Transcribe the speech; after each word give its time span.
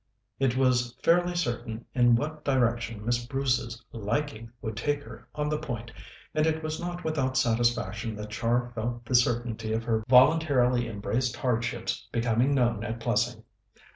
It 0.39 0.57
was 0.57 0.95
fairly 1.03 1.35
certain 1.35 1.85
in 1.93 2.15
what 2.15 2.43
direction 2.43 3.05
Miss 3.05 3.23
Bruce's 3.23 3.83
"liking" 3.91 4.51
would 4.59 4.75
take 4.75 5.03
her 5.03 5.27
on 5.35 5.47
the 5.47 5.59
point, 5.59 5.91
and 6.33 6.47
it 6.47 6.63
was 6.63 6.79
not 6.79 7.03
without 7.03 7.37
satisfaction 7.37 8.15
that 8.15 8.31
Char 8.31 8.71
felt 8.73 9.05
the 9.05 9.13
certainty 9.13 9.73
of 9.73 9.83
her 9.83 10.03
voluntarily 10.09 10.87
embraced 10.87 11.35
hardships 11.35 12.07
becoming 12.11 12.55
known 12.55 12.83
at 12.83 12.99
Plessing. 12.99 13.43